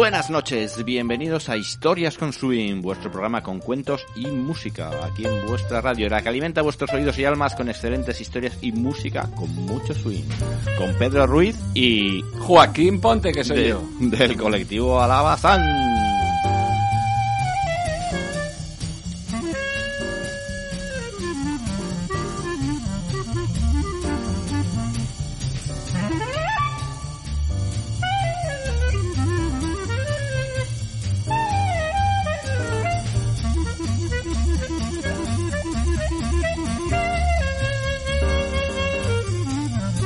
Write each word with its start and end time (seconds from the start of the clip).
Buenas 0.00 0.30
noches, 0.30 0.82
bienvenidos 0.82 1.50
a 1.50 1.58
Historias 1.58 2.16
con 2.16 2.32
Swing, 2.32 2.80
vuestro 2.80 3.10
programa 3.12 3.42
con 3.42 3.58
cuentos 3.60 4.06
y 4.16 4.28
música, 4.28 4.88
aquí 5.04 5.26
en 5.26 5.46
vuestra 5.46 5.82
radio, 5.82 6.08
la 6.08 6.22
que 6.22 6.30
alimenta 6.30 6.62
vuestros 6.62 6.90
oídos 6.94 7.18
y 7.18 7.26
almas 7.26 7.54
con 7.54 7.68
excelentes 7.68 8.18
historias 8.18 8.56
y 8.62 8.72
música 8.72 9.28
con 9.36 9.54
mucho 9.54 9.92
swing, 9.94 10.24
con 10.78 10.94
Pedro 10.94 11.26
Ruiz 11.26 11.54
y 11.74 12.22
Joaquín 12.38 12.98
Ponte, 12.98 13.30
que 13.30 13.44
soy 13.44 13.58
de- 13.58 13.68
yo. 13.68 13.82
del 14.00 14.38
colectivo 14.38 14.98
Alabazán. 15.02 15.89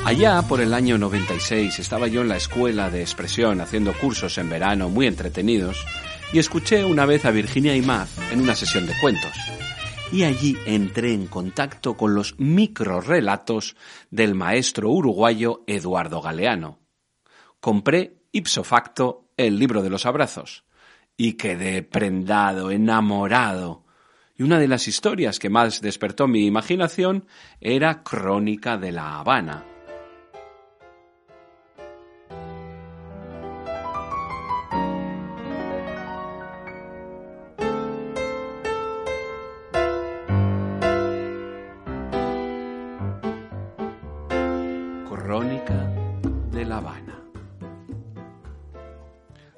Allá 0.04 0.42
por 0.42 0.60
el 0.60 0.74
año 0.74 0.98
96 0.98 1.78
estaba 1.78 2.08
yo 2.08 2.20
en 2.20 2.28
la 2.28 2.36
escuela 2.36 2.90
de 2.90 3.00
expresión 3.00 3.62
haciendo 3.62 3.94
cursos 3.94 4.36
en 4.36 4.50
verano 4.50 4.90
muy 4.90 5.06
entretenidos 5.06 5.82
y 6.30 6.38
escuché 6.38 6.84
una 6.84 7.06
vez 7.06 7.24
a 7.24 7.30
Virginia 7.30 7.74
Imaz 7.74 8.10
en 8.30 8.42
una 8.42 8.54
sesión 8.54 8.86
de 8.86 8.92
cuentos. 9.00 9.32
Y 10.12 10.24
allí 10.24 10.58
entré 10.66 11.14
en 11.14 11.26
contacto 11.26 11.96
con 11.96 12.14
los 12.14 12.38
microrelatos 12.38 13.76
del 14.10 14.34
maestro 14.34 14.90
uruguayo 14.90 15.64
Eduardo 15.66 16.20
Galeano. 16.20 16.80
Compré 17.58 18.24
ipso 18.30 18.62
facto 18.62 19.30
el 19.38 19.58
libro 19.58 19.82
de 19.82 19.88
los 19.88 20.04
abrazos 20.04 20.64
y 21.16 21.32
quedé 21.32 21.82
prendado, 21.82 22.70
enamorado. 22.70 23.86
Y 24.36 24.42
una 24.42 24.58
de 24.58 24.68
las 24.68 24.86
historias 24.86 25.38
que 25.38 25.48
más 25.48 25.80
despertó 25.80 26.28
mi 26.28 26.44
imaginación 26.44 27.26
era 27.58 28.02
Crónica 28.02 28.76
de 28.76 28.92
la 28.92 29.18
Habana. 29.18 29.64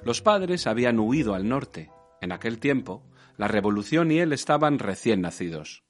Los 0.07 0.23
padres 0.23 0.69
habían 0.69 1.01
huido 1.01 1.35
al 1.35 1.49
norte. 1.49 1.91
En 2.21 2.31
aquel 2.31 2.61
tiempo, 2.61 3.03
la 3.37 3.49
revolución 3.49 4.13
y 4.13 4.21
él 4.21 4.33
estaban 4.33 4.79
recién 4.79 5.21
nacidos. 5.21 5.83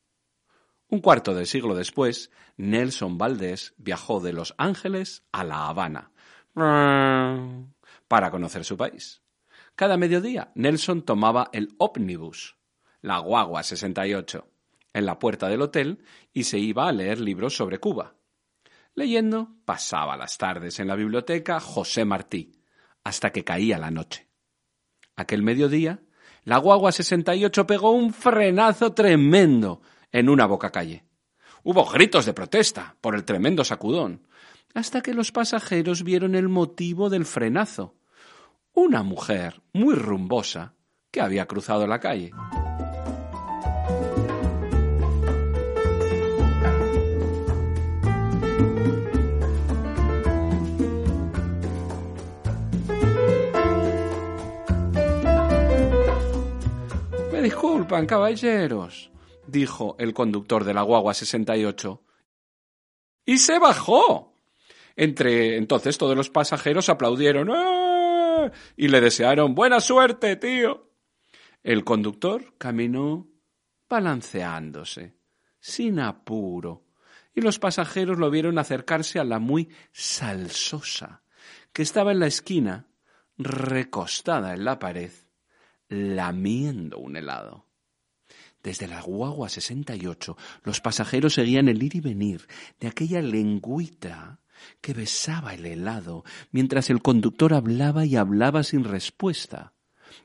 Un 0.89 1.01
cuarto 1.01 1.35
de 1.35 1.45
siglo 1.45 1.75
después, 1.75 2.31
Nelson 2.57 3.19
Valdés 3.19 3.75
viajó 3.77 4.21
de 4.21 4.33
Los 4.33 4.55
Ángeles 4.57 5.23
a 5.33 5.45
La 5.45 5.69
Habana 5.69 6.13
para 8.09 8.31
conocer 8.31 8.65
su 8.65 8.79
país. 8.79 9.21
Cada 9.75 9.99
mediodía, 9.99 10.51
Nelson 10.55 11.03
tomaba 11.03 11.51
el 11.53 11.75
ómnibus, 11.77 12.57
la 13.03 13.19
guagua 13.19 13.63
68, 13.65 14.49
en 14.95 15.05
la 15.05 15.19
puerta 15.19 15.51
del 15.51 15.61
hotel 15.61 16.03
y 16.33 16.45
se 16.45 16.59
iba 16.59 16.89
a 16.89 16.93
leer 16.93 17.21
libros 17.21 17.55
sobre 17.55 17.81
Cuba. 17.81 18.15
Leyendo, 18.95 19.57
pasaba 19.67 20.17
las 20.17 20.39
tardes 20.39 20.81
en 20.81 20.89
la 20.89 20.97
biblioteca 20.97 21.61
José 21.61 22.07
Martí, 22.07 22.57
hasta 23.07 23.31
que 23.31 23.45
caía 23.45 23.79
la 23.79 23.93
noche. 23.93 24.27
Aquel 25.15 25.45
mediodía, 25.45 26.01
la 26.43 26.59
guagua 26.59 26.91
68 26.91 27.65
pegó 27.65 27.93
un 27.93 28.13
frenazo 28.13 28.95
tremendo 28.95 29.81
en 30.11 30.29
una 30.29 30.45
bocacalle. 30.45 31.05
Hubo 31.63 31.85
gritos 31.85 32.27
de 32.27 32.33
protesta 32.33 32.97
por 33.01 33.15
el 33.15 33.25
tremendo 33.25 33.63
sacudón, 33.63 34.27
hasta 34.75 35.03
que 35.03 35.15
los 35.15 35.31
pasajeros 35.31 36.03
vieron 36.03 36.35
el 36.35 36.49
motivo 36.49 37.09
del 37.09 37.27
frenazo. 37.27 37.95
Una 38.73 39.05
mujer 39.05 39.63
muy 39.73 39.95
rumbosa 39.95 40.75
que 41.13 41.21
había 41.21 41.47
cruzado 41.47 41.87
la 41.87 42.01
calle. 42.01 42.33
Disculpan, 57.47 58.07
caballeros, 58.07 59.13
dijo 59.47 59.95
el 60.01 60.13
conductor 60.13 60.65
de 60.65 60.75
la 60.75 60.83
guagua 60.83 61.15
68. 61.15 62.03
Y 63.25 63.39
se 63.39 63.61
bajó. 63.61 64.35
Entre 64.97 65.57
entonces 65.57 65.97
todos 65.97 66.17
los 66.17 66.29
pasajeros 66.29 66.89
aplaudieron 66.89 67.51
¡Ah! 67.53 68.51
y 68.77 68.89
le 68.89 69.01
desearon 69.01 69.55
buena 69.55 69.79
suerte, 69.79 70.35
tío. 70.37 70.91
El 71.63 71.85
conductor 71.85 72.55
caminó 72.59 73.29
balanceándose, 73.89 75.15
sin 75.61 76.01
apuro, 76.01 76.85
y 77.33 77.43
los 77.43 77.61
pasajeros 77.61 78.19
lo 78.19 78.29
vieron 78.31 78.59
acercarse 78.59 79.21
a 79.21 79.25
la 79.25 79.39
muy 79.39 79.69
salsosa, 79.93 81.23
que 81.73 81.83
estaba 81.83 82.11
en 82.11 82.21
la 82.21 82.27
esquina, 82.27 82.87
recostada 83.37 84.55
en 84.55 84.65
la 84.65 84.79
pared, 84.79 85.13
lamiendo 85.89 86.99
un 86.99 87.17
helado. 87.17 87.67
Desde 88.63 88.89
la 88.89 89.01
guagua 89.01 89.49
68, 89.49 90.37
los 90.65 90.81
pasajeros 90.81 91.35
seguían 91.35 91.69
el 91.69 91.83
ir 91.83 91.97
y 91.97 92.01
venir 92.01 92.49
de 92.81 92.89
aquella 92.89 93.23
lengüita 93.23 94.41
que 94.81 94.95
besaba 94.95 95.55
el 95.55 95.67
helado 95.67 96.25
mientras 96.51 96.91
el 96.91 97.01
conductor 97.01 97.55
hablaba 97.55 98.05
y 98.05 98.17
hablaba 98.17 98.63
sin 98.63 98.85
respuesta, 98.85 99.75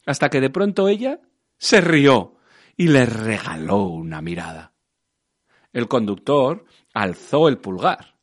hasta 0.06 0.30
que 0.30 0.42
de 0.42 0.50
pronto 0.50 0.88
ella 0.88 1.19
se 1.58 1.81
rió 1.81 2.38
y 2.75 2.88
le 2.88 3.06
regaló 3.06 3.84
una 3.84 4.22
mirada. 4.22 4.74
El 5.74 5.88
conductor 5.88 6.66
alzó 6.94 7.48
el 7.48 7.60
pulgar 7.60 8.18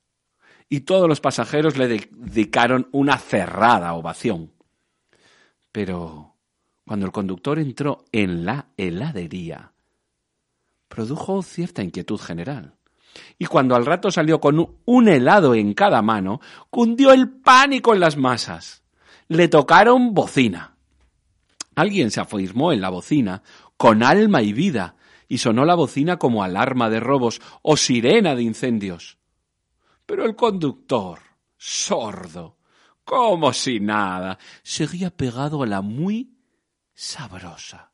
y 0.68 0.80
todos 0.80 1.08
los 1.08 1.20
pasajeros 1.20 1.78
le 1.78 1.88
dedicaron 1.88 2.88
una 2.92 3.18
cerrada 3.18 3.94
ovación. 3.94 4.52
Pero 5.72 6.27
cuando 6.88 7.04
el 7.04 7.12
conductor 7.12 7.58
entró 7.58 8.06
en 8.12 8.46
la 8.46 8.68
heladería, 8.78 9.72
produjo 10.88 11.42
cierta 11.42 11.82
inquietud 11.82 12.18
general. 12.18 12.76
Y 13.38 13.44
cuando 13.44 13.76
al 13.76 13.84
rato 13.84 14.10
salió 14.10 14.40
con 14.40 14.78
un- 14.86 15.08
helado 15.08 15.54
en 15.54 15.74
cada 15.74 16.00
mano, 16.00 16.40
cundió 16.70 17.12
el 17.12 17.28
pánico 17.28 17.92
en 17.92 18.00
las 18.00 18.16
masas. 18.16 18.82
Le 19.28 19.48
tocaron 19.48 20.14
bocina. 20.14 20.76
Alguien 21.74 22.10
se 22.10 22.20
afirmó 22.20 22.72
en 22.72 22.80
la 22.80 22.88
bocina 22.88 23.42
con 23.76 24.02
alma 24.02 24.40
y 24.40 24.54
vida, 24.54 24.96
y 25.28 25.38
sonó 25.38 25.66
la 25.66 25.74
bocina 25.74 26.16
como 26.16 26.42
alarma 26.42 26.88
de 26.88 27.00
robos 27.00 27.42
o 27.60 27.76
sirena 27.76 28.34
de 28.34 28.44
incendios. 28.44 29.18
Pero 30.06 30.24
el 30.24 30.34
conductor, 30.34 31.18
sordo, 31.58 32.56
como 33.04 33.52
si 33.52 33.78
nada, 33.78 34.38
seguía 34.62 35.10
pegado 35.10 35.62
a 35.62 35.66
la 35.66 35.82
muy 35.82 36.37
sabrosa. 36.98 37.92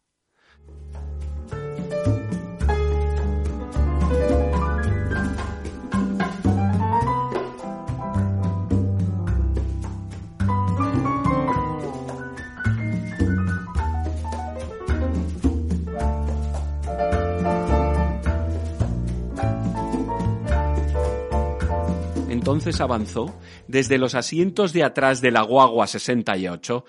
entonces 22.30 22.80
avanzó 22.80 23.34
desde 23.68 23.98
los 23.98 24.14
asientos 24.14 24.72
de 24.72 24.84
atrás 24.84 25.20
de 25.20 25.30
la 25.30 25.42
guagua 25.42 25.86
68 25.86 26.84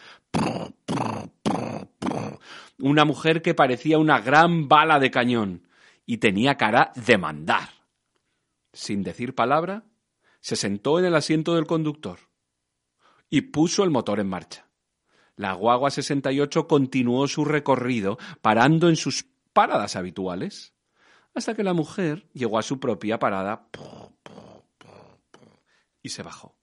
una 2.80 3.06
mujer 3.06 3.42
que 3.42 3.54
parecía 3.54 3.98
una 3.98 4.20
gran 4.20 4.68
bala 4.68 5.00
de 5.00 5.12
cañón 5.12 5.68
y 6.06 6.18
tenía 6.18 6.56
cara 6.56 6.92
de 6.96 7.18
mandar. 7.18 7.70
Sin 8.74 9.04
decir 9.04 9.36
palabra, 9.36 9.86
se 10.42 10.56
sentó 10.56 11.00
en 11.00 11.06
el 11.06 11.16
asiento 11.16 11.56
del 11.56 11.66
conductor 11.66 12.20
y 13.30 13.42
puso 13.42 13.84
el 13.84 13.90
motor 13.90 14.20
en 14.20 14.28
marcha. 14.28 14.68
La 15.36 15.54
guagua 15.54 15.90
68 15.90 16.68
continuó 16.68 17.28
su 17.28 17.44
recorrido 17.44 18.18
parando 18.42 18.88
en 18.88 18.96
sus 18.96 19.26
paradas 19.54 19.96
habituales 19.96 20.74
hasta 21.34 21.54
que 21.54 21.64
la 21.64 21.74
mujer 21.74 22.30
llegó 22.34 22.58
a 22.58 22.64
su 22.64 22.80
propia 22.80 23.20
parada 23.20 23.68
y 26.02 26.10
se 26.10 26.24
bajó. 26.24 26.56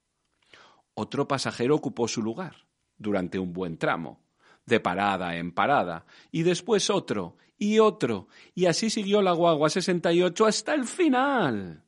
Otro 0.95 1.27
pasajero 1.27 1.75
ocupó 1.75 2.07
su 2.07 2.21
lugar 2.21 2.67
durante 2.97 3.37
un 3.37 3.53
buen 3.53 3.77
tramo, 3.77 4.22
de 4.65 4.79
parada 4.79 5.35
en 5.35 5.51
parada, 5.51 6.05
y 6.31 6.43
después 6.43 6.89
otro, 6.89 7.37
y 7.57 7.79
otro, 7.79 8.27
y 8.55 8.65
así 8.65 8.89
siguió 8.89 9.21
la 9.21 9.31
guagua 9.31 9.69
68 9.69 10.45
hasta 10.45 10.73
el 10.73 10.85
final. 10.85 11.83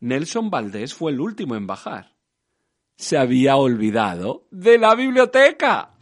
Nelson 0.00 0.50
Valdés 0.50 0.94
fue 0.94 1.12
el 1.12 1.20
último 1.20 1.56
en 1.56 1.66
bajar. 1.66 2.14
Se 2.96 3.18
había 3.18 3.56
olvidado 3.56 4.46
de 4.50 4.78
la 4.78 4.94
biblioteca. 4.94 5.95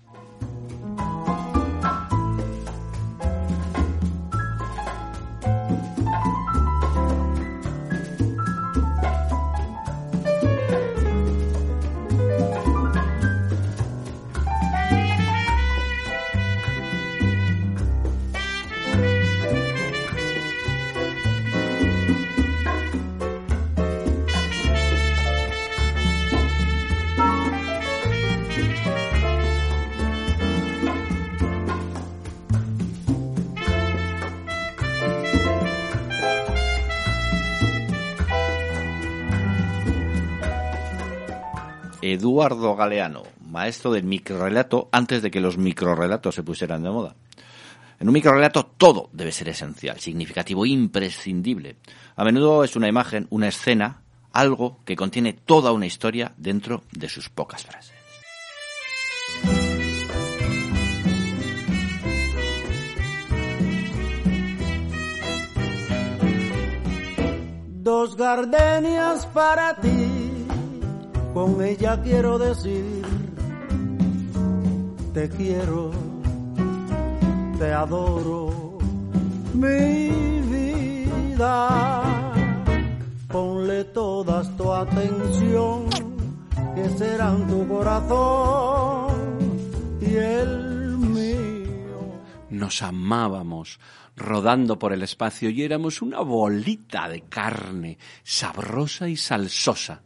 Eduardo 42.24 42.74
Galeano, 42.74 43.22
maestro 43.50 43.92
del 43.92 44.04
microrelato 44.04 44.88
antes 44.92 45.20
de 45.20 45.30
que 45.30 45.42
los 45.42 45.58
microrelatos 45.58 46.34
se 46.34 46.42
pusieran 46.42 46.82
de 46.82 46.88
moda. 46.88 47.16
En 48.00 48.08
un 48.08 48.14
microrelato 48.14 48.64
todo 48.64 49.10
debe 49.12 49.30
ser 49.30 49.50
esencial, 49.50 50.00
significativo, 50.00 50.64
imprescindible. 50.64 51.76
A 52.16 52.24
menudo 52.24 52.64
es 52.64 52.76
una 52.76 52.88
imagen, 52.88 53.26
una 53.28 53.48
escena, 53.48 54.00
algo 54.32 54.78
que 54.86 54.96
contiene 54.96 55.34
toda 55.34 55.72
una 55.72 55.84
historia 55.84 56.32
dentro 56.38 56.84
de 56.92 57.10
sus 57.10 57.28
pocas 57.28 57.62
frases. 57.62 57.92
Dos 67.82 68.16
gardenias 68.16 69.26
para 69.26 69.78
ti 69.78 70.13
con 71.34 71.60
ella 71.60 72.00
quiero 72.00 72.38
decir, 72.38 73.02
te 75.12 75.28
quiero, 75.28 75.90
te 77.58 77.72
adoro, 77.72 78.78
mi 79.52 80.40
vida. 80.52 82.02
Ponle 83.28 83.82
toda 83.86 84.44
tu 84.56 84.72
atención, 84.72 85.88
que 86.76 86.88
serán 86.90 87.48
tu 87.48 87.66
corazón 87.66 89.48
y 90.00 90.14
el 90.14 90.96
mío. 90.98 92.20
Nos 92.50 92.80
amábamos 92.80 93.80
rodando 94.14 94.78
por 94.78 94.92
el 94.92 95.02
espacio 95.02 95.50
y 95.50 95.64
éramos 95.64 96.00
una 96.00 96.20
bolita 96.20 97.08
de 97.08 97.22
carne, 97.22 97.98
sabrosa 98.22 99.08
y 99.08 99.16
salsosa 99.16 100.02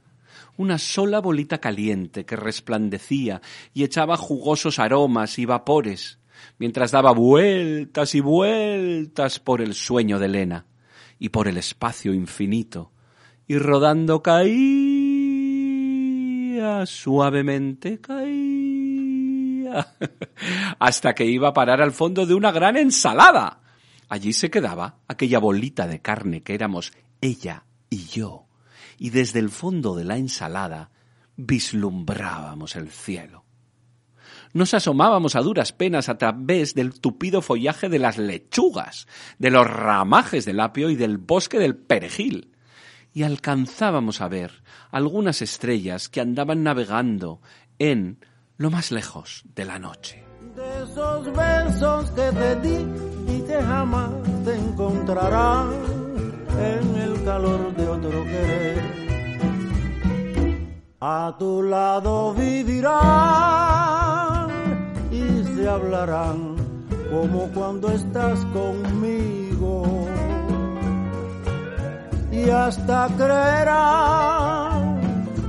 una 0.58 0.76
sola 0.76 1.20
bolita 1.20 1.58
caliente 1.58 2.26
que 2.26 2.36
resplandecía 2.36 3.40
y 3.72 3.84
echaba 3.84 4.16
jugosos 4.16 4.80
aromas 4.80 5.38
y 5.38 5.46
vapores, 5.46 6.18
mientras 6.58 6.90
daba 6.90 7.12
vueltas 7.12 8.16
y 8.16 8.20
vueltas 8.20 9.38
por 9.38 9.62
el 9.62 9.74
sueño 9.74 10.18
de 10.18 10.26
Elena 10.26 10.66
y 11.18 11.28
por 11.30 11.46
el 11.46 11.56
espacio 11.58 12.12
infinito, 12.12 12.90
y 13.46 13.56
rodando 13.56 14.20
caía, 14.20 14.56
suavemente 16.86 18.00
caía, 18.00 19.94
hasta 20.80 21.14
que 21.14 21.24
iba 21.24 21.48
a 21.48 21.54
parar 21.54 21.80
al 21.80 21.92
fondo 21.92 22.26
de 22.26 22.34
una 22.34 22.50
gran 22.50 22.76
ensalada. 22.76 23.60
Allí 24.08 24.32
se 24.32 24.50
quedaba 24.50 24.98
aquella 25.06 25.38
bolita 25.38 25.86
de 25.86 26.00
carne 26.00 26.42
que 26.42 26.54
éramos 26.54 26.92
ella 27.20 27.62
y 27.90 28.06
yo 28.06 28.47
y 28.98 29.10
desde 29.10 29.38
el 29.38 29.48
fondo 29.48 29.94
de 29.94 30.04
la 30.04 30.16
ensalada 30.16 30.90
vislumbrábamos 31.36 32.76
el 32.76 32.90
cielo. 32.90 33.44
Nos 34.52 34.74
asomábamos 34.74 35.36
a 35.36 35.40
duras 35.40 35.72
penas 35.72 36.08
a 36.08 36.18
través 36.18 36.74
del 36.74 36.98
tupido 37.00 37.42
follaje 37.42 37.88
de 37.88 37.98
las 37.98 38.18
lechugas, 38.18 39.06
de 39.38 39.50
los 39.50 39.66
ramajes 39.66 40.44
del 40.44 40.60
apio 40.60 40.90
y 40.90 40.96
del 40.96 41.18
bosque 41.18 41.58
del 41.58 41.76
perejil, 41.76 42.52
y 43.12 43.22
alcanzábamos 43.22 44.20
a 44.20 44.28
ver 44.28 44.62
algunas 44.90 45.42
estrellas 45.42 46.08
que 46.08 46.20
andaban 46.20 46.62
navegando 46.62 47.40
en 47.78 48.24
lo 48.56 48.70
más 48.70 48.90
lejos 48.90 49.44
de 49.54 49.64
la 49.64 49.78
noche. 49.78 50.24
De 50.56 50.82
esos 50.82 51.26
besos 51.36 52.10
que 52.10 52.30
te 52.32 52.56
di 52.56 52.86
y 53.32 53.40
que 53.42 53.62
jamás 53.62 54.10
te 54.44 54.54
encontrarán 54.54 56.07
en 56.58 56.96
el 56.96 57.24
calor 57.24 57.74
de 57.74 57.88
otro 57.88 58.24
querer. 58.24 58.82
A 61.00 61.36
tu 61.38 61.62
lado 61.62 62.34
vivirán 62.34 62.98
y 65.12 65.44
se 65.44 65.68
hablarán 65.68 66.56
como 67.10 67.48
cuando 67.54 67.90
estás 67.90 68.44
conmigo. 68.46 70.06
Y 72.32 72.50
hasta 72.50 73.08
creerán 73.16 75.00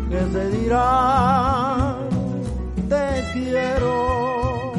que 0.09 0.19
se 0.31 0.49
dirán 0.49 2.09
te 2.87 3.23
quiero. 3.33 4.73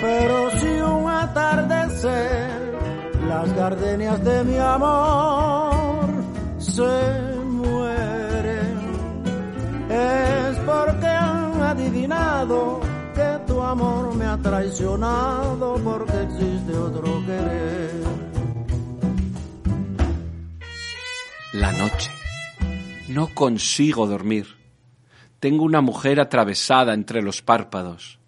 Pero 0.00 0.50
si 0.58 0.80
un 0.80 1.10
atardecer 1.10 1.76
las 1.76 1.85
gardenias 3.68 4.22
de 4.22 4.44
mi 4.44 4.58
amor 4.58 6.06
se 6.58 6.94
mueren. 7.44 8.76
Es 9.90 10.56
porque 10.58 11.06
han 11.06 11.62
adivinado 11.62 12.80
que 13.12 13.40
tu 13.48 13.60
amor 13.60 14.14
me 14.14 14.24
ha 14.24 14.36
traicionado 14.38 15.74
porque 15.82 16.16
existe 16.22 16.76
otro 16.76 17.26
querer. 17.26 18.04
La 21.54 21.72
noche. 21.72 22.12
No 23.08 23.34
consigo 23.34 24.06
dormir. 24.06 24.46
Tengo 25.40 25.64
una 25.64 25.80
mujer 25.80 26.20
atravesada 26.20 26.94
entre 26.94 27.20
los 27.20 27.42
párpados. 27.42 28.20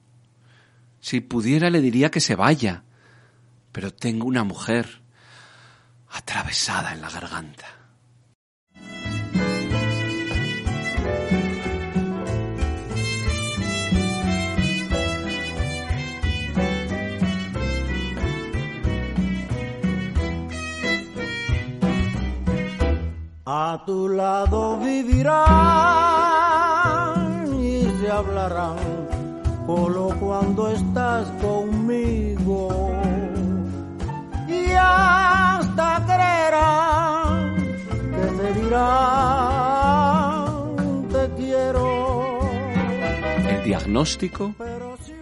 Si 0.99 1.21
pudiera 1.21 1.71
le 1.71 1.80
diría 1.80 2.11
que 2.11 2.21
se 2.21 2.35
vaya, 2.35 2.83
pero 3.71 3.92
tengo 3.95 4.26
una 4.26 4.42
mujer 4.42 4.98
atravesada 6.11 6.93
en 6.93 7.00
la 7.00 7.11
garganta. 7.11 7.67
A 23.50 23.83
tu 23.87 24.09
lado 24.11 24.79
vivirán 24.79 25.38
y 27.62 27.83
se 27.99 28.11
hablarán 28.11 28.77
solo 29.67 30.15
cuando 30.21 30.69
estás 30.69 31.08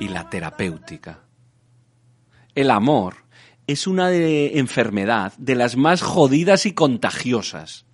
y 0.00 0.08
la 0.08 0.28
terapéutica. 0.28 1.20
El 2.56 2.72
amor 2.72 3.14
es 3.68 3.86
una 3.86 4.08
de- 4.08 4.58
enfermedad 4.58 5.32
de 5.38 5.54
las 5.54 5.76
más 5.76 6.02
jodidas 6.02 6.66
y 6.66 6.72
contagiosas. 6.72 7.86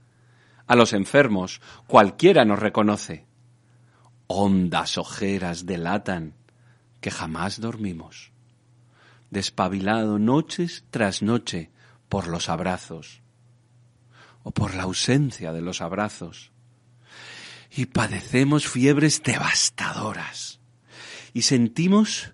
A 0.67 0.75
los 0.75 0.95
enfermos 0.95 1.61
cualquiera 1.87 2.47
nos 2.47 2.59
reconoce. 2.59 3.26
Hondas 4.29 4.97
ojeras 4.97 5.67
delatan 5.67 6.37
que 7.02 7.11
jamás 7.11 7.61
dormimos. 7.61 8.33
Despabilado 9.31 10.19
noches 10.19 10.85
tras 10.91 11.21
noche 11.21 11.71
por 12.09 12.29
los 12.29 12.49
abrazos 12.49 13.21
o 14.43 14.52
por 14.52 14.75
la 14.75 14.85
ausencia 14.85 15.52
de 15.52 15.61
los 15.61 15.83
abrazos. 15.83 16.50
Y 17.71 17.87
padecemos 17.87 18.67
fiebres 18.67 19.23
devastadoras 19.23 20.62
y 21.33 21.43
sentimos 21.43 22.33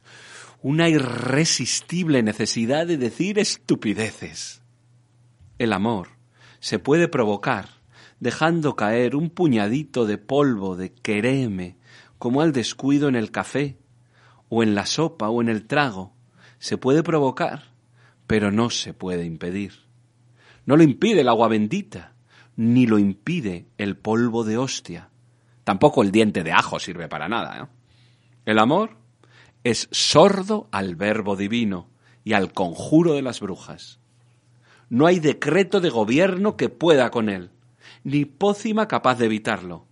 una 0.60 0.88
irresistible 0.88 2.22
necesidad 2.22 2.86
de 2.86 2.96
decir 2.96 3.38
estupideces. 3.38 4.62
El 5.58 5.72
amor 5.72 6.08
se 6.60 6.78
puede 6.78 7.08
provocar 7.08 7.68
dejando 8.20 8.74
caer 8.74 9.14
un 9.14 9.30
puñadito 9.30 10.06
de 10.06 10.18
polvo 10.18 10.76
de 10.76 10.92
queréme 10.92 11.76
como 12.18 12.40
al 12.40 12.52
descuido 12.52 13.08
en 13.08 13.14
el 13.14 13.30
café, 13.30 13.78
o 14.48 14.62
en 14.62 14.74
la 14.74 14.86
sopa 14.86 15.28
o 15.28 15.40
en 15.40 15.48
el 15.48 15.66
trago. 15.66 16.12
Se 16.58 16.78
puede 16.78 17.02
provocar, 17.02 17.64
pero 18.26 18.50
no 18.50 18.70
se 18.70 18.94
puede 18.94 19.24
impedir. 19.24 19.72
No 20.66 20.76
lo 20.76 20.82
impide 20.82 21.20
el 21.20 21.28
agua 21.28 21.48
bendita, 21.48 22.14
ni 22.56 22.86
lo 22.86 22.98
impide 22.98 23.68
el 23.78 23.96
polvo 23.96 24.44
de 24.44 24.58
hostia. 24.58 25.10
Tampoco 25.64 26.02
el 26.02 26.10
diente 26.10 26.42
de 26.42 26.52
ajo 26.52 26.78
sirve 26.78 27.08
para 27.08 27.28
nada. 27.28 27.62
¿eh? 27.62 27.77
El 28.48 28.58
amor 28.58 28.96
es 29.62 29.88
sordo 29.90 30.68
al 30.72 30.96
verbo 30.96 31.36
divino 31.36 31.90
y 32.24 32.32
al 32.32 32.54
conjuro 32.54 33.12
de 33.12 33.20
las 33.20 33.40
brujas. 33.40 34.00
No 34.88 35.04
hay 35.04 35.20
decreto 35.20 35.82
de 35.82 35.90
gobierno 35.90 36.56
que 36.56 36.70
pueda 36.70 37.10
con 37.10 37.28
él, 37.28 37.50
ni 38.04 38.24
pócima 38.24 38.88
capaz 38.88 39.16
de 39.16 39.26
evitarlo, 39.26 39.84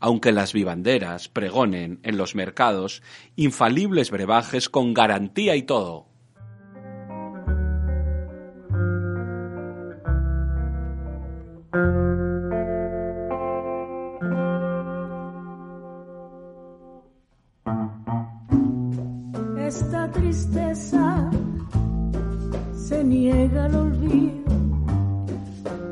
aunque 0.00 0.32
las 0.32 0.52
vivanderas 0.52 1.30
pregonen 1.30 1.98
en 2.02 2.18
los 2.18 2.34
mercados 2.34 3.02
infalibles 3.36 4.10
brebajes 4.10 4.68
con 4.68 4.92
garantía 4.92 5.56
y 5.56 5.62
todo. 5.62 6.06
Niega 23.54 23.64
al 23.66 23.74
olvido 23.74 24.52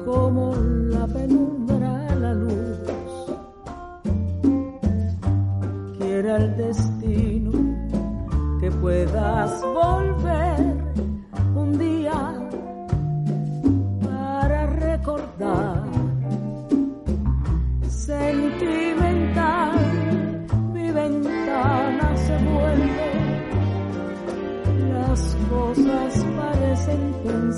como 0.05 0.55
la 0.57 1.07
penumbra 1.07 2.09
a 2.09 2.15
la 2.17 2.35
luz. 2.35 2.79
Quiera 5.99 6.37
el 6.37 6.57
destino 6.57 6.92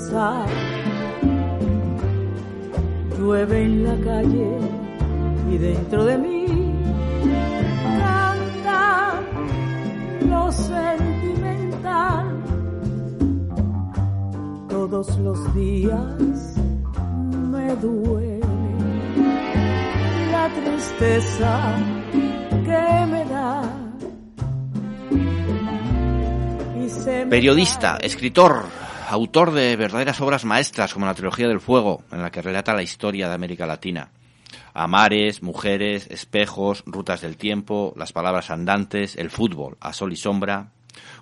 pensar. 0.05 0.47
Llueve 3.17 3.63
en 3.63 3.83
la 3.83 3.95
calle 4.03 4.57
y 5.51 5.57
dentro 5.57 6.05
de 6.05 6.17
mí 6.17 6.45
canta 7.99 9.21
lo 10.29 10.51
sentimental. 10.51 12.25
Todos 14.69 15.17
los 15.19 15.55
días 15.55 16.55
me 17.51 17.75
duele 17.77 18.41
la 20.31 20.49
tristeza 20.49 21.75
que 22.65 23.05
me 23.11 23.25
da. 23.25 23.61
Periodista, 27.29 27.97
escritor, 28.01 28.63
autor 29.07 29.51
de 29.51 29.75
verdaderas 29.75 30.19
obras 30.21 30.45
maestras 30.45 30.93
como 30.93 31.05
la 31.05 31.13
Trilogía 31.13 31.47
del 31.47 31.59
Fuego, 31.59 32.03
en 32.11 32.21
la 32.21 32.31
que 32.31 32.41
relata 32.41 32.73
la 32.73 32.83
historia 32.83 33.27
de 33.27 33.35
América 33.35 33.65
Latina. 33.65 34.09
Amares, 34.73 35.41
mujeres, 35.41 36.07
espejos, 36.09 36.83
rutas 36.85 37.21
del 37.21 37.37
tiempo, 37.37 37.93
las 37.95 38.11
palabras 38.11 38.51
andantes, 38.51 39.15
el 39.15 39.29
fútbol, 39.29 39.77
a 39.79 39.93
sol 39.93 40.11
y 40.11 40.15
sombra. 40.15 40.71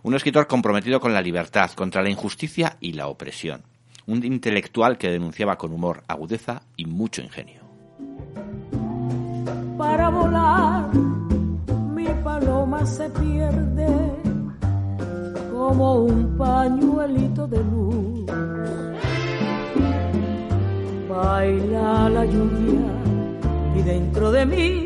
Un 0.02 0.16
escritor 0.16 0.48
comprometido 0.48 1.00
con 1.00 1.14
la 1.14 1.22
libertad, 1.22 1.72
contra 1.72 2.02
la 2.02 2.10
injusticia 2.10 2.78
y 2.80 2.94
la 2.94 3.08
opresión. 3.08 3.64
Un 4.06 4.26
intelectual 4.26 4.98
que 4.98 5.10
denunciaba 5.10 5.58
con 5.58 5.72
humor, 5.72 6.04
agudeza 6.08 6.64
y 6.76 6.86
mucho 6.86 7.22
ingenio. 7.22 7.62
para 9.78 10.10
volar, 10.10 10.94
mi 10.94 12.08
paloma 12.24 12.86
se 12.86 13.10
pierde 13.10 14.33
como 15.64 15.96
un 15.96 16.38
pañuelito 16.38 17.48
de 17.48 17.60
luz. 17.64 18.26
Baila 21.10 22.10
la 22.10 22.26
lluvia 22.26 22.92
y 23.78 23.82
dentro 23.82 24.32
de 24.32 24.46
mí 24.46 24.83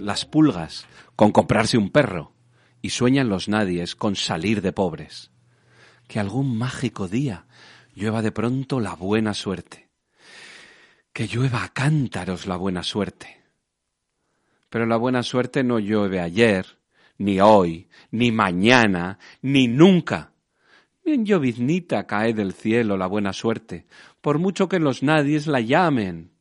las 0.00 0.24
pulgas 0.24 0.86
con 1.16 1.32
comprarse 1.32 1.78
un 1.78 1.90
perro 1.90 2.32
y 2.82 2.90
sueñan 2.90 3.28
los 3.28 3.48
nadies 3.48 3.94
con 3.94 4.16
salir 4.16 4.60
de 4.60 4.72
pobres. 4.72 5.30
Que 6.06 6.20
algún 6.20 6.58
mágico 6.58 7.08
día 7.08 7.46
llueva 7.94 8.20
de 8.20 8.32
pronto 8.32 8.80
la 8.80 8.94
buena 8.94 9.32
suerte. 9.32 9.88
Que 11.12 11.26
llueva 11.26 11.64
a 11.64 11.68
cántaros 11.68 12.46
la 12.46 12.56
buena 12.56 12.82
suerte. 12.82 13.40
Pero 14.68 14.84
la 14.84 14.96
buena 14.96 15.22
suerte 15.22 15.64
no 15.64 15.78
llueve 15.78 16.20
ayer, 16.20 16.66
ni 17.16 17.40
hoy, 17.40 17.88
ni 18.10 18.32
mañana, 18.32 19.18
ni 19.40 19.68
nunca. 19.68 20.32
Ni 21.04 21.12
en 21.12 21.24
lloviznita 21.24 22.06
cae 22.06 22.34
del 22.34 22.52
cielo 22.52 22.96
la 22.96 23.06
buena 23.06 23.32
suerte, 23.32 23.86
por 24.20 24.38
mucho 24.38 24.68
que 24.68 24.80
los 24.80 25.02
nadies 25.02 25.46
la 25.46 25.60
llamen 25.60 26.33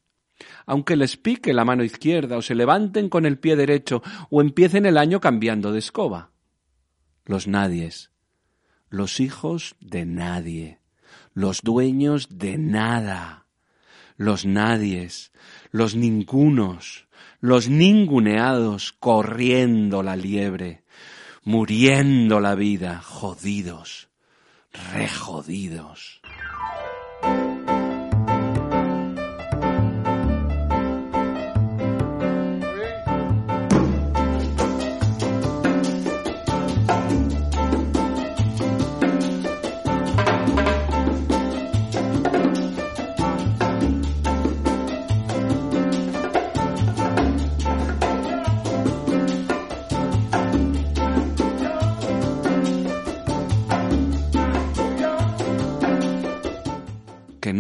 aunque 0.66 0.96
les 0.96 1.18
pique 1.18 1.54
la 1.54 1.66
mano 1.66 1.84
izquierda 1.84 2.38
o 2.38 2.42
se 2.42 2.56
levanten 2.56 3.10
con 3.10 3.26
el 3.26 3.40
pie 3.40 3.56
derecho 3.56 4.02
o 4.30 4.42
empiecen 4.42 4.86
el 4.86 4.98
año 4.98 5.20
cambiando 5.20 5.72
de 5.72 5.80
escoba. 5.80 6.32
Los 7.26 7.48
nadies, 7.48 8.12
los 8.90 9.20
hijos 9.20 9.76
de 9.80 10.06
nadie, 10.06 10.80
los 11.34 11.62
dueños 11.62 12.28
de 12.38 12.58
nada, 12.58 13.48
los 14.18 14.46
nadies, 14.46 15.32
los 15.72 15.96
ningunos, 15.96 17.08
los 17.40 17.70
ninguneados 17.70 18.94
corriendo 18.94 20.04
la 20.04 20.16
liebre, 20.16 20.84
muriendo 21.44 22.40
la 22.40 22.56
vida, 22.56 23.02
jodidos, 23.02 24.10
rejodidos. 24.94 26.22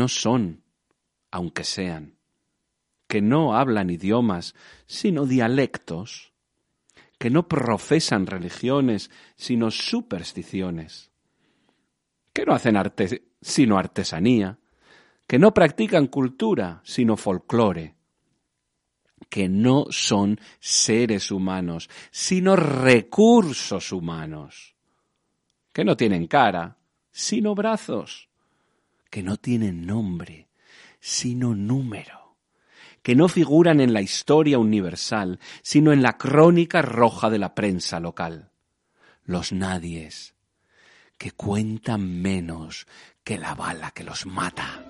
No 0.04 0.10
son, 0.10 0.66
aunque 1.32 1.64
sean, 1.64 2.18
que 3.08 3.22
no 3.22 3.56
hablan 3.56 3.90
idiomas, 3.90 4.54
sino 4.86 5.26
dialectos, 5.26 6.34
que 7.18 7.30
no 7.30 7.48
profesan 7.48 8.28
religiones, 8.28 9.12
sino 9.38 9.72
supersticiones, 9.72 11.10
que 12.34 12.46
no 12.46 12.54
hacen 12.54 12.76
arte, 12.76 13.30
sino 13.42 13.78
artesanía, 13.78 14.60
que 15.26 15.40
no 15.40 15.54
practican 15.54 16.08
cultura, 16.08 16.82
sino 16.84 17.16
folclore, 17.16 17.96
que 19.30 19.48
no 19.48 19.86
son 19.90 20.38
seres 20.60 21.32
humanos, 21.32 21.90
sino 22.12 22.58
recursos 22.58 23.94
humanos, 23.94 24.76
que 25.72 25.86
no 25.86 25.96
tienen 25.96 26.28
cara, 26.28 26.78
sino 27.10 27.56
brazos, 27.56 28.33
que 29.14 29.22
no 29.22 29.38
tienen 29.38 29.86
nombre, 29.86 30.48
sino 31.00 31.54
número, 31.54 32.36
que 33.04 33.14
no 33.14 33.28
figuran 33.28 33.80
en 33.80 33.94
la 33.94 34.02
historia 34.02 34.58
universal, 34.58 35.40
sino 35.62 35.94
en 35.94 36.02
la 36.02 36.18
crónica 36.18 36.82
roja 36.82 37.30
de 37.30 37.38
la 37.38 37.54
prensa 37.54 38.00
local. 38.00 38.50
Los 39.24 39.52
nadies, 39.54 40.34
que 41.20 41.30
cuentan 41.30 42.24
menos 42.24 42.88
que 43.24 43.38
la 43.38 43.54
bala 43.54 43.92
que 43.92 44.04
los 44.04 44.26
mata. 44.26 44.84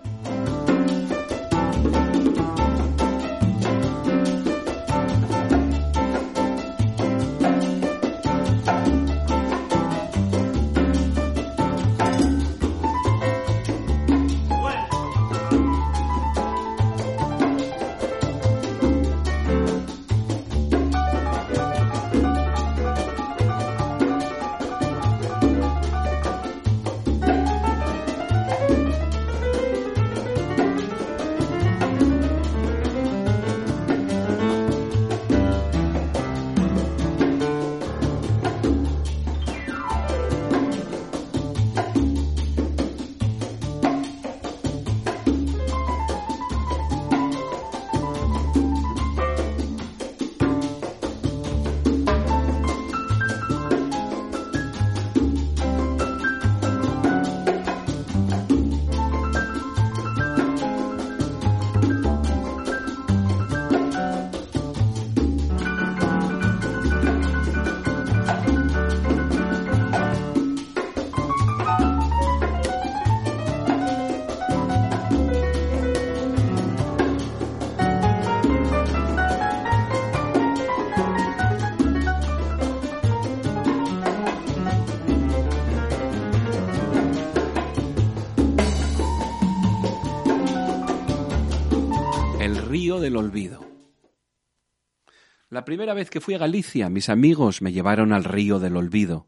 Primera 95.65 95.93
vez 95.93 96.10
que 96.10 96.19
fui 96.19 96.34
a 96.34 96.39
Galicia, 96.39 96.89
mis 96.89 97.10
amigos 97.10 97.62
me 97.62 97.71
llevaron 97.71 98.12
al 98.12 98.26
río 98.26 98.60
del 98.60 98.76
olvido. 98.76 99.28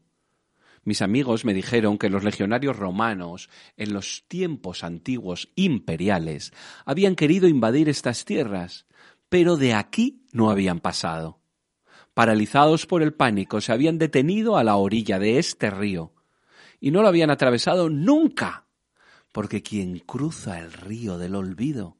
Mis 0.84 1.00
amigos 1.00 1.44
me 1.44 1.54
dijeron 1.54 1.98
que 1.98 2.10
los 2.10 2.24
legionarios 2.24 2.76
romanos, 2.76 3.48
en 3.76 3.94
los 3.94 4.24
tiempos 4.28 4.84
antiguos 4.84 5.50
imperiales, 5.54 6.52
habían 6.84 7.16
querido 7.16 7.48
invadir 7.48 7.88
estas 7.88 8.24
tierras, 8.24 8.86
pero 9.28 9.56
de 9.56 9.74
aquí 9.74 10.24
no 10.32 10.50
habían 10.50 10.80
pasado. 10.80 11.40
Paralizados 12.12 12.86
por 12.86 13.02
el 13.02 13.14
pánico, 13.14 13.60
se 13.60 13.72
habían 13.72 13.98
detenido 13.98 14.56
a 14.56 14.64
la 14.64 14.76
orilla 14.76 15.18
de 15.18 15.38
este 15.38 15.70
río, 15.70 16.12
y 16.80 16.90
no 16.90 17.02
lo 17.02 17.08
habían 17.08 17.30
atravesado 17.30 17.88
nunca, 17.88 18.66
porque 19.32 19.62
quien 19.62 19.98
cruza 20.00 20.60
el 20.60 20.72
río 20.72 21.18
del 21.18 21.34
olvido 21.34 21.96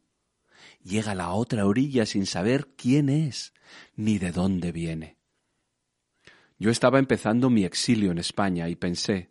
llega 0.87 1.12
a 1.12 1.16
la 1.16 1.33
otra 1.33 1.66
orilla 1.66 2.07
sin 2.07 2.27
saber 2.27 2.68
quién 2.77 3.09
es 3.09 3.53
ni 3.96 4.18
de 4.18 4.31
dónde 4.33 4.72
viene. 4.72 5.16
Yo 6.59 6.70
estaba 6.70 6.99
empezando 6.99 7.51
mi 7.51 7.64
exilio 7.64 8.12
en 8.12 8.18
España 8.18 8.68
y 8.68 8.77
pensé, 8.77 9.31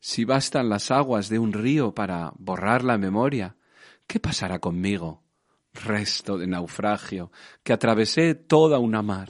si 0.00 0.24
bastan 0.24 0.68
las 0.68 0.90
aguas 0.90 1.28
de 1.28 1.38
un 1.38 1.52
río 1.52 1.94
para 1.94 2.32
borrar 2.36 2.84
la 2.84 2.98
memoria, 2.98 3.56
¿qué 4.06 4.20
pasará 4.20 4.58
conmigo? 4.58 5.22
Resto 5.72 6.36
de 6.36 6.46
naufragio, 6.46 7.30
que 7.62 7.72
atravesé 7.72 8.34
toda 8.34 8.78
una 8.78 9.02
mar. 9.02 9.28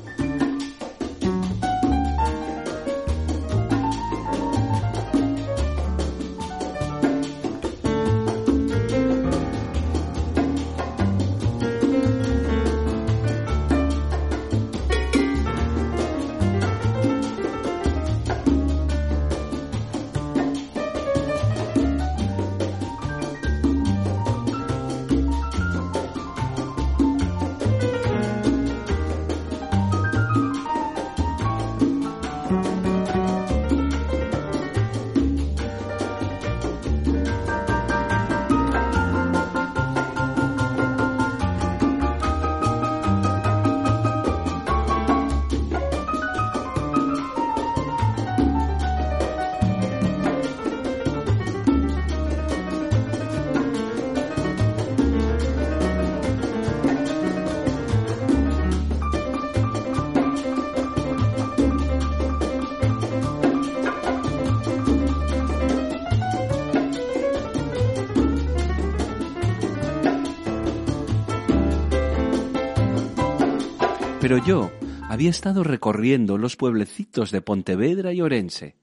Pero 74.31 74.47
yo 74.47 74.71
había 75.09 75.29
estado 75.29 75.65
recorriendo 75.65 76.39
los 76.39 76.55
pueblecitos 76.55 77.33
de 77.33 77.43
Pontevedra 77.43 78.13
y 78.13 78.21
Orense 78.21 78.77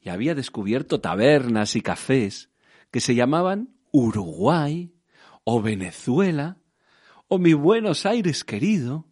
y 0.00 0.08
había 0.08 0.34
descubierto 0.34 1.02
tabernas 1.02 1.76
y 1.76 1.82
cafés 1.82 2.48
que 2.90 3.00
se 3.00 3.14
llamaban 3.14 3.76
Uruguay 3.92 4.94
o 5.44 5.60
Venezuela 5.60 6.56
o 7.28 7.36
mi 7.36 7.52
Buenos 7.52 8.06
Aires 8.06 8.42
querido 8.42 9.06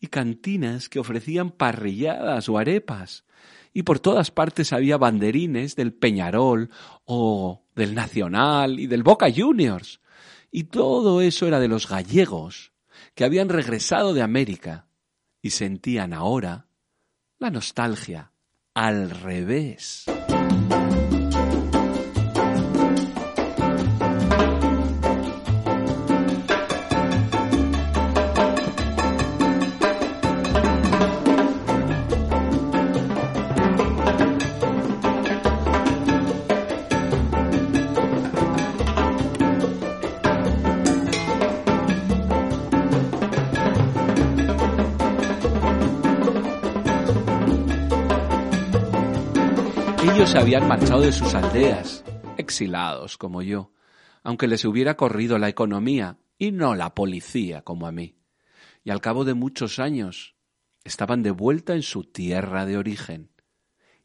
y 0.00 0.06
cantinas 0.06 0.88
que 0.88 0.98
ofrecían 0.98 1.50
parrilladas 1.50 2.48
o 2.48 2.56
arepas 2.56 3.26
y 3.74 3.82
por 3.82 4.00
todas 4.00 4.30
partes 4.30 4.72
había 4.72 4.96
banderines 4.96 5.76
del 5.76 5.92
Peñarol 5.92 6.70
o 7.04 7.66
del 7.76 7.94
Nacional 7.94 8.80
y 8.80 8.86
del 8.86 9.02
Boca 9.02 9.26
Juniors 9.30 10.00
y 10.50 10.64
todo 10.64 11.20
eso 11.20 11.46
era 11.46 11.60
de 11.60 11.68
los 11.68 11.86
gallegos 11.86 12.69
que 13.14 13.24
habían 13.24 13.48
regresado 13.48 14.14
de 14.14 14.22
América 14.22 14.86
y 15.42 15.50
sentían 15.50 16.12
ahora 16.12 16.66
la 17.38 17.50
nostalgia 17.50 18.32
al 18.74 19.10
revés. 19.10 20.04
Se 50.30 50.38
habían 50.38 50.68
marchado 50.68 51.00
de 51.00 51.10
sus 51.10 51.34
aldeas, 51.34 52.04
exilados 52.36 53.18
como 53.18 53.42
yo, 53.42 53.72
aunque 54.22 54.46
les 54.46 54.64
hubiera 54.64 54.96
corrido 54.96 55.38
la 55.38 55.48
economía 55.48 56.18
y 56.38 56.52
no 56.52 56.76
la 56.76 56.94
policía 56.94 57.62
como 57.62 57.88
a 57.88 57.90
mí. 57.90 58.14
Y 58.84 58.90
al 58.90 59.00
cabo 59.00 59.24
de 59.24 59.34
muchos 59.34 59.80
años 59.80 60.36
estaban 60.84 61.24
de 61.24 61.32
vuelta 61.32 61.74
en 61.74 61.82
su 61.82 62.04
tierra 62.04 62.64
de 62.64 62.76
origen. 62.76 63.32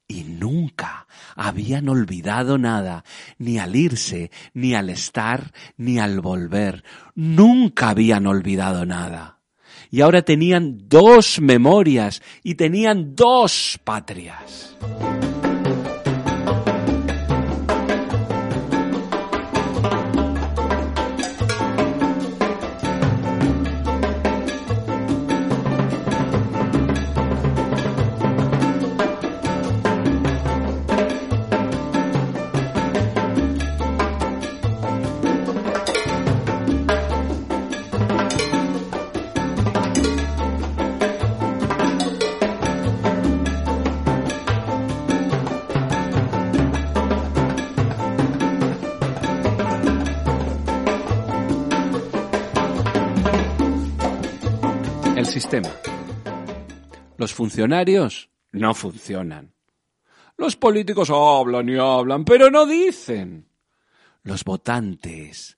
Y 0.07 0.23
nunca 0.23 1.05
habían 1.35 1.89
olvidado 1.89 2.57
nada, 2.57 3.03
ni 3.37 3.59
al 3.59 3.75
irse, 3.75 4.31
ni 4.55 4.73
al 4.73 4.89
estar, 4.89 5.53
ni 5.77 5.99
al 5.99 6.21
volver. 6.21 6.83
Nunca 7.13 7.89
habían 7.89 8.25
olvidado 8.25 8.83
nada. 8.87 9.41
Y 9.91 10.01
ahora 10.01 10.23
tenían 10.23 10.89
dos 10.89 11.39
memorias 11.39 12.23
y 12.41 12.55
tenían 12.55 13.15
dos 13.15 13.79
patrias. 13.83 14.75
Sistema. 55.35 55.69
Los 57.17 57.33
funcionarios 57.33 58.29
no 58.53 58.73
funcionan. 58.73 59.53
Los 60.37 60.55
políticos 60.55 61.09
hablan 61.09 61.67
y 61.67 61.75
hablan, 61.77 62.23
pero 62.23 62.49
no 62.49 62.65
dicen. 62.65 63.49
Los 64.23 64.45
votantes 64.45 65.57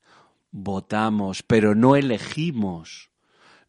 votamos, 0.49 1.43
pero 1.43 1.75
no 1.75 1.95
elegimos. 1.95 3.11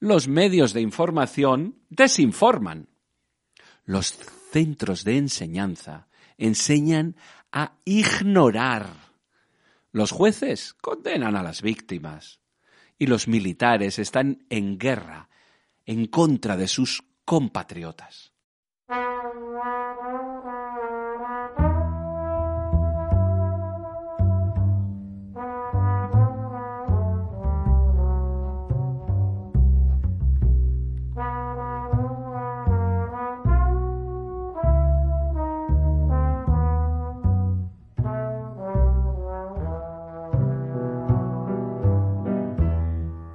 Los 0.01 0.29
medios 0.29 0.73
de 0.73 0.81
información 0.81 1.77
desinforman. 1.90 2.88
Los 3.85 4.18
centros 4.51 5.05
de 5.05 5.18
enseñanza 5.18 6.09
enseñan 6.38 7.16
a 7.53 7.75
ignorar. 7.85 8.87
Los 9.92 10.12
jueces 10.12 10.73
condenan 10.73 11.37
a 11.37 11.42
las 11.42 11.61
víctimas. 11.61 12.40
Y 12.97 13.09
los 13.09 13.29
militares 13.29 13.99
están 13.99 14.47
en 14.49 14.79
guerra 14.79 15.27
en 15.88 16.05
contra 16.09 16.55
de 16.55 16.68
sus 16.68 17.03
compatriotas. 17.24 18.35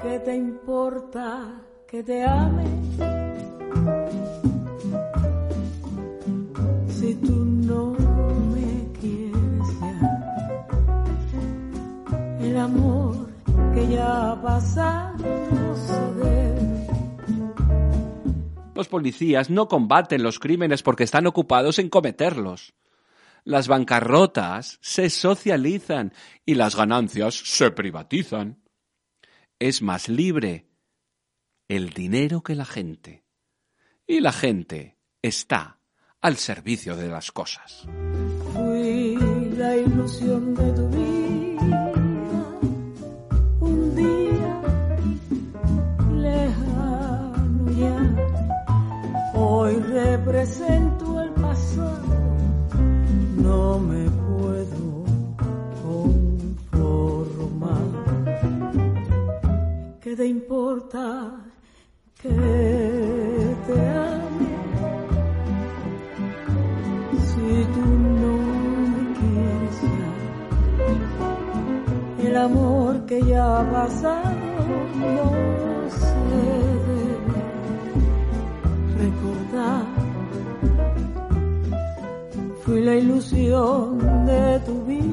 ¿Qué 0.04 0.20
te 0.20 0.36
importa 0.36 1.73
que 1.94 2.02
te 2.02 2.24
ame? 2.24 2.66
Si 6.88 7.14
tú 7.14 7.46
no 7.46 7.92
me 8.52 8.92
quieres 9.00 9.68
ya, 9.80 10.00
el 12.42 12.58
amor 12.58 13.30
que 13.76 13.88
ya 13.90 14.32
ha 14.32 14.42
pasado. 14.42 15.24
Los 18.74 18.88
policías 18.88 19.52
no 19.52 19.68
combaten 19.68 20.24
los 20.24 20.40
crímenes 20.40 20.82
porque 20.82 21.04
están 21.04 21.28
ocupados 21.28 21.78
en 21.78 21.90
cometerlos. 21.90 22.74
Las 23.44 23.68
bancarrotas 23.68 24.80
se 24.82 25.12
socializan 25.12 26.12
y 26.44 26.56
las 26.56 26.76
ganancias 26.76 27.36
se 27.36 27.70
privatizan. 27.70 28.64
Es 29.60 29.84
más 29.84 30.10
libre 30.10 30.73
el 31.76 31.90
dinero 31.90 32.42
que 32.42 32.54
la 32.54 32.66
gente. 32.66 33.24
Y 34.06 34.20
la 34.20 34.32
gente 34.32 35.00
está 35.24 35.80
al 36.22 36.38
servicio 36.38 36.96
de 36.96 37.08
las 37.08 37.32
cosas. 37.32 37.88
Fui 38.54 39.18
la 39.58 39.76
ilusión 39.76 40.54
de 40.54 40.72
tu 40.74 40.88
vida. 40.90 42.60
Un 43.60 43.96
día 43.96 44.62
lejano 46.22 47.72
ya. 47.72 47.98
Hoy 49.34 49.74
represento 49.80 51.22
el 51.22 51.32
pasado. 51.32 52.38
No 53.38 53.80
me 53.80 54.12
puedo 54.12 55.06
conformar. 56.72 57.88
¿Qué 60.02 60.16
te 60.16 60.28
importa 60.28 61.43
que 62.24 63.56
te 63.68 63.80
ame? 63.90 64.52
Si 67.28 67.48
tú 67.74 67.86
no 68.22 68.34
me 68.94 69.04
quieres 69.20 69.78
el 72.20 72.36
amor 72.38 73.06
que 73.06 73.22
ya 73.24 73.60
ha 73.60 73.72
pasado 73.72 74.32
no 75.02 75.26
se 76.00 76.16
debe 76.32 77.02
recordar. 79.04 79.86
Fui 82.62 82.82
la 82.82 82.96
ilusión 82.96 84.00
de 84.26 84.60
tu 84.66 84.86
vida. 84.86 85.13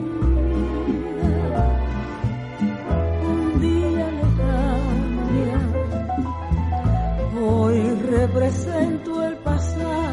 Hoy 8.30 8.40
represento 8.40 9.26
el 9.26 9.36
pasado. 9.38 10.12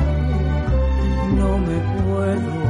No 1.35 1.57
me 1.59 1.79
puedo. 2.03 2.67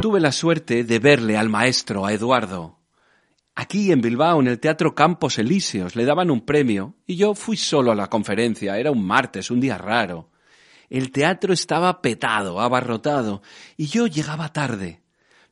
Tuve 0.00 0.20
la 0.20 0.30
suerte 0.30 0.84
de 0.84 0.98
verle 1.00 1.36
al 1.36 1.48
maestro, 1.48 2.06
a 2.06 2.12
Eduardo, 2.12 2.78
Aquí 3.58 3.90
en 3.90 4.02
Bilbao, 4.02 4.40
en 4.40 4.48
el 4.48 4.60
Teatro 4.60 4.94
Campos 4.94 5.38
Elíseos, 5.38 5.96
le 5.96 6.04
daban 6.04 6.30
un 6.30 6.42
premio 6.42 6.94
y 7.06 7.16
yo 7.16 7.34
fui 7.34 7.56
solo 7.56 7.90
a 7.90 7.94
la 7.94 8.10
conferencia. 8.10 8.78
Era 8.78 8.90
un 8.90 9.04
martes, 9.04 9.50
un 9.50 9.60
día 9.60 9.78
raro. 9.78 10.30
El 10.90 11.10
teatro 11.10 11.54
estaba 11.54 12.02
petado, 12.02 12.60
abarrotado, 12.60 13.40
y 13.78 13.86
yo 13.86 14.06
llegaba 14.06 14.52
tarde. 14.52 15.05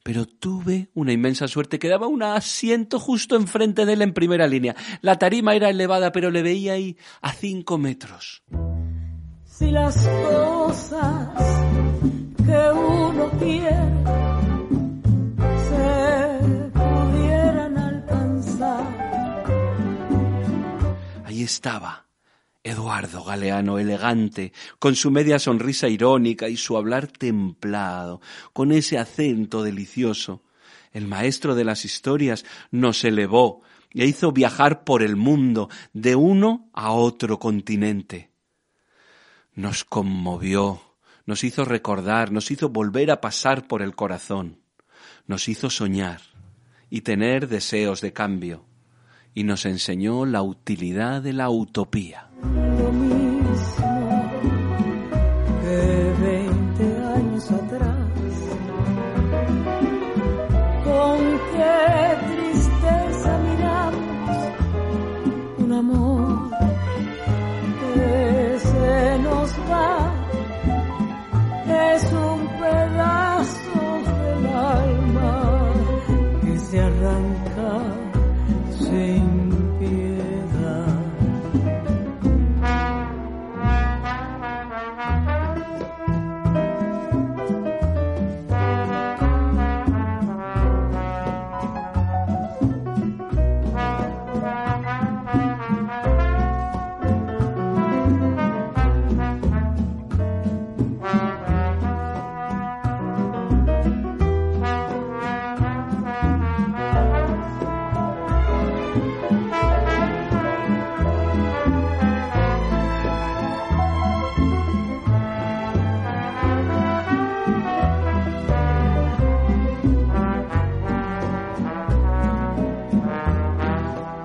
Pero 0.05 0.27
tuve 0.27 0.91
una 0.93 1.13
inmensa 1.13 1.49
suerte 1.49 1.79
que 1.79 1.89
daba 1.89 2.09
un 2.09 2.23
asiento 2.23 3.01
justo 3.01 3.37
enfrente 3.37 3.87
de 3.87 3.95
él 3.95 4.03
en 4.03 4.13
primera 4.13 4.47
línea. 4.47 4.77
La 5.01 5.19
tarima 5.19 5.55
era 5.55 5.71
elevada, 5.71 6.13
pero 6.13 6.31
le 6.31 6.43
veía 6.43 6.75
ahí 6.75 6.99
a 7.23 7.33
cinco 7.33 7.79
metros. 7.79 8.43
Si 9.47 9.71
las 9.71 9.97
cosas 10.07 11.29
que 12.37 12.71
uno 12.71 13.31
quiere 13.39 13.77
se 15.69 16.69
pudieran 16.75 17.79
alcanzar. 17.79 18.85
Ahí 21.25 21.43
estaba, 21.43 22.04
Eduardo 22.65 23.23
Galeano, 23.23 23.79
elegante, 23.79 24.55
con 24.79 24.97
su 24.97 25.11
media 25.11 25.39
sonrisa 25.39 25.87
irónica 25.87 26.49
y 26.49 26.57
su 26.57 26.79
hablar 26.79 27.09
templado, 27.09 28.23
con 28.55 28.73
ese 28.73 28.97
acento 28.97 29.63
delicioso. 29.63 30.43
El 30.91 31.07
maestro 31.07 31.55
de 31.55 31.65
las 31.65 31.85
historias 31.85 32.47
nos 32.71 33.05
elevó 33.05 33.61
e 33.91 34.07
hizo 34.07 34.33
viajar 34.33 34.83
por 34.83 35.03
el 35.03 35.15
mundo 35.15 35.69
de 35.93 36.17
uno 36.17 36.71
a 36.73 36.93
otro 36.93 37.39
continente. 37.39 38.31
Nos 39.53 39.85
conmovió, 39.85 40.81
nos 41.27 41.45
hizo 41.45 41.67
recordar, 41.67 42.33
nos 42.33 42.51
hizo 42.51 42.71
volver 42.71 43.11
a 43.11 43.21
pasar 43.21 43.69
por 43.69 43.83
el 43.83 43.95
corazón, 43.95 44.63
nos 45.27 45.49
hizo 45.49 45.69
soñar 45.69 46.23
y 46.89 47.03
tener 47.03 47.47
deseos 47.47 48.01
de 48.01 48.15
cambio, 48.15 48.65
y 49.35 49.45
nos 49.45 49.67
enseñó 49.67 50.25
la 50.25 50.43
utilidad 50.43 51.21
de 51.21 51.35
la 51.35 51.51
utopía. 51.51 52.31
Lo 52.77 52.91
mismo 52.93 53.24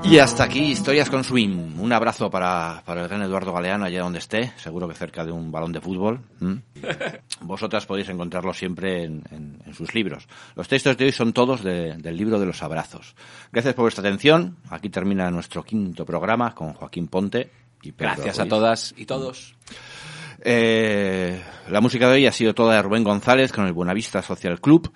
Y 0.09 0.17
hasta 0.17 0.43
aquí 0.43 0.59
Historias 0.71 1.07
con 1.09 1.23
Swing. 1.23 1.77
Un 1.77 1.93
abrazo 1.93 2.31
para, 2.31 2.81
para 2.83 3.03
el 3.03 3.07
gran 3.07 3.21
Eduardo 3.21 3.53
Galeano, 3.53 3.85
allá 3.85 4.01
donde 4.01 4.17
esté, 4.17 4.53
seguro 4.57 4.87
que 4.87 4.95
cerca 4.95 5.23
de 5.23 5.31
un 5.31 5.51
balón 5.51 5.71
de 5.71 5.81
fútbol. 5.81 6.21
Vosotras 7.41 7.85
podéis 7.85 8.09
encontrarlo 8.09 8.51
siempre 8.53 9.03
en, 9.03 9.21
en- 9.31 9.61
en 9.65 9.73
sus 9.75 9.93
libros. 9.93 10.27
Los 10.55 10.67
textos 10.67 10.97
de 10.97 11.05
hoy 11.05 11.11
son 11.11 11.31
todos 11.31 11.63
de- 11.63 11.93
del 11.97 12.17
libro 12.17 12.39
de 12.39 12.47
los 12.47 12.63
abrazos. 12.63 13.15
Gracias 13.51 13.75
por 13.75 13.83
vuestra 13.83 14.01
atención. 14.01 14.57
Aquí 14.71 14.89
termina 14.89 15.29
nuestro 15.29 15.61
quinto 15.63 16.05
programa 16.05 16.55
con 16.55 16.73
Joaquín 16.73 17.07
Ponte. 17.07 17.51
Y 17.83 17.91
Pedro 17.91 18.13
Gracias 18.15 18.39
a 18.39 18.45
todas 18.47 18.93
y 18.97 19.05
todos. 19.05 19.55
Eh, 20.41 21.41
la 21.69 21.81
música 21.81 22.07
de 22.07 22.15
hoy 22.15 22.25
ha 22.25 22.31
sido 22.31 22.53
toda 22.55 22.75
de 22.75 22.81
Rubén 22.81 23.03
González 23.03 23.51
con 23.53 23.67
el 23.67 23.73
Buenavista 23.73 24.21
Social 24.21 24.59
Club. 24.59 24.91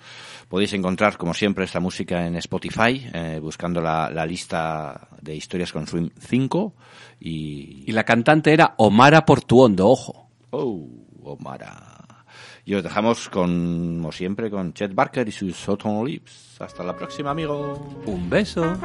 Podéis 0.54 0.72
encontrar, 0.74 1.16
como 1.16 1.34
siempre, 1.34 1.64
esta 1.64 1.80
música 1.80 2.24
en 2.28 2.36
Spotify, 2.36 3.10
eh, 3.12 3.40
buscando 3.42 3.80
la, 3.80 4.08
la 4.08 4.24
lista 4.24 5.08
de 5.20 5.34
historias 5.34 5.72
con 5.72 5.84
Swim 5.84 6.10
5. 6.16 6.74
Y. 7.18 7.82
Y 7.88 7.90
la 7.90 8.04
cantante 8.04 8.52
era 8.52 8.74
Omara 8.76 9.26
Portuondo, 9.26 9.88
ojo. 9.88 10.28
¡Oh, 10.50 10.86
Omara! 11.24 12.24
Y 12.64 12.74
os 12.74 12.84
dejamos, 12.84 13.28
con, 13.30 13.96
como 13.96 14.12
siempre, 14.12 14.48
con 14.48 14.72
Chet 14.74 14.94
Barker 14.94 15.26
y 15.26 15.32
sus 15.32 15.68
Autumn 15.68 16.06
Lips. 16.06 16.60
Hasta 16.60 16.84
la 16.84 16.94
próxima, 16.94 17.32
amigos. 17.32 17.80
Un 18.06 18.30
beso. 18.30 18.78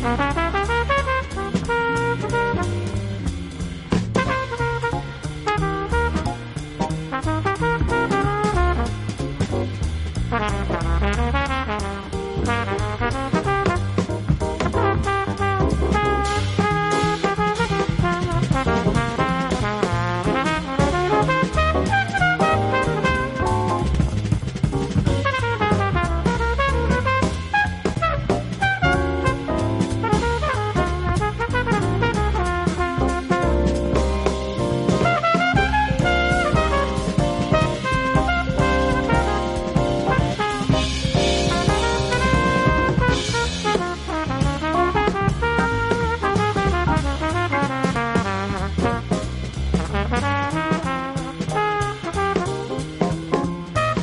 Bye. 0.00 0.39